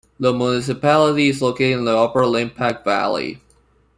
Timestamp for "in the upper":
1.77-2.21